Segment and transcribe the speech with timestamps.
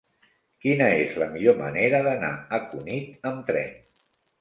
[0.65, 3.83] Quina és la millor manera d'anar a Cunit amb tren?